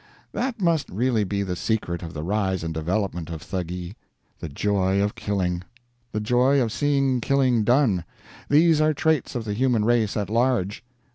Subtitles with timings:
[0.31, 3.93] That must really be the secret of the rise and development of Thuggee.
[4.39, 5.61] The joy of killing!
[6.11, 8.03] the joy of seeing killing done
[8.49, 10.83] these are traits of the human race at large.